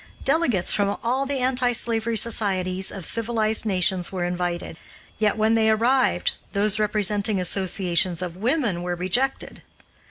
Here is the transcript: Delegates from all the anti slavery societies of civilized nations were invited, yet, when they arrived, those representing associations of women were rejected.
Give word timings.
Delegates 0.23 0.73
from 0.73 0.97
all 1.03 1.27
the 1.27 1.37
anti 1.37 1.73
slavery 1.73 2.17
societies 2.17 2.91
of 2.91 3.05
civilized 3.05 3.67
nations 3.67 4.11
were 4.11 4.25
invited, 4.25 4.77
yet, 5.19 5.37
when 5.37 5.53
they 5.53 5.69
arrived, 5.69 6.31
those 6.53 6.79
representing 6.79 7.39
associations 7.39 8.23
of 8.23 8.35
women 8.35 8.81
were 8.81 8.95
rejected. 8.95 9.61